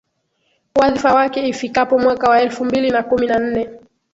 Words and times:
wadhifa 0.75 1.13
wake 1.13 1.47
ifikapo 1.47 1.99
mwaka 1.99 2.29
wa 2.29 2.41
elfu 2.41 2.65
mbili 2.65 2.89
na 2.89 3.03
kumi 3.03 3.27
na 3.27 3.39
nne 3.39 3.69